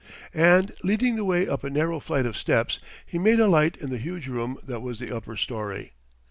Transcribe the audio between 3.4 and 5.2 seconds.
light in the huge room that was the